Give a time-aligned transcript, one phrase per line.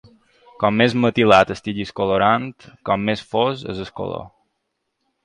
[0.61, 2.47] Com més metilat estigui el colorant,
[2.91, 4.25] com més fos és el color.